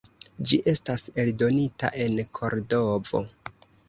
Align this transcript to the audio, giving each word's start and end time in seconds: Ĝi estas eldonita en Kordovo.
Ĝi 0.51 0.57
estas 0.71 1.03
eldonita 1.23 1.91
en 2.05 2.15
Kordovo. 2.39 3.23